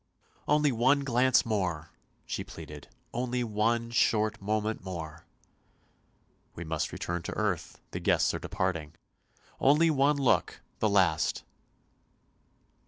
"Only 0.47 0.71
one 0.71 1.01
glance 1.01 1.45
more," 1.45 1.91
she 2.25 2.43
pleaded;" 2.43 2.87
only 3.23 3.43
one 3.43 3.91
short 3.91 4.41
moment 4.41 4.83
more."" 4.83 5.27
We 6.55 6.63
must 6.63 6.91
return 6.91 7.21
to 7.21 7.37
earth; 7.37 7.79
the 7.91 7.99
guests 7.99 8.33
are 8.33 8.39
departing."" 8.39 8.95
Only 9.59 9.91
one 9.91 10.17
look— 10.17 10.61
the 10.79 10.89
last." 10.89 11.43